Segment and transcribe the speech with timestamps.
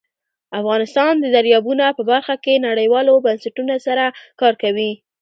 [0.59, 4.03] افغانستان د دریابونه په برخه کې نړیوالو بنسټونو سره
[4.39, 4.91] کار کوي.